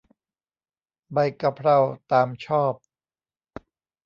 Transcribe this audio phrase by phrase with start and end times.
[1.13, 1.77] ใบกะเพรา
[2.11, 2.73] ตามชอบ